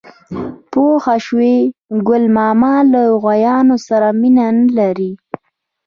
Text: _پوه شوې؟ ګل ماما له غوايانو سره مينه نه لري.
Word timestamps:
_پوه 0.71 1.05
شوې؟ 1.25 1.55
ګل 2.07 2.23
ماما 2.37 2.75
له 2.91 3.01
غوايانو 3.21 3.75
سره 3.87 4.07
مينه 4.21 4.45
نه 4.57 4.67
لري. 4.77 5.11